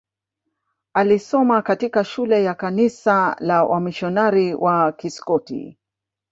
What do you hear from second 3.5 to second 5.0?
wamisionari wa